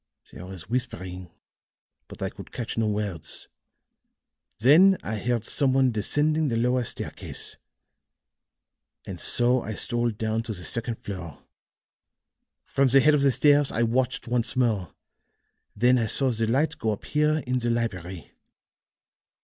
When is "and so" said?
9.05-9.61